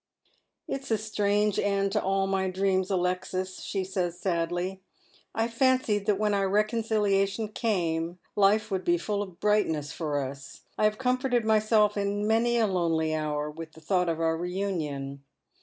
"It 0.67 0.81
is 0.81 0.89
a 0.89 0.97
strange 0.97 1.59
end 1.59 1.91
to 1.91 2.01
all 2.01 2.25
my 2.25 2.49
dreams, 2.49 2.89
Alexis," 2.89 3.61
she 3.61 3.83
says 3.83 4.19
sadly. 4.19 4.81
*' 5.07 5.35
I 5.35 5.47
fancied 5.47 6.07
that 6.07 6.17
when 6.17 6.33
our 6.33 6.49
reconciliation 6.49 7.49
came 7.49 8.17
life 8.35 8.71
would 8.71 8.83
be 8.83 8.97
full 8.97 9.21
of 9.21 9.39
brightness 9.39 9.91
for 9.91 10.19
us. 10.19 10.61
I 10.75 10.85
have 10.85 10.97
comforted 10.97 11.45
myself 11.45 11.97
in 11.97 12.25
many 12.25 12.57
a 12.57 12.65
lonely 12.65 13.13
hour 13.13 13.51
<vith 13.51 13.73
the 13.73 13.81
thought 13.81 14.09
of 14.09 14.19
our 14.19 14.35
reunion. 14.37 15.23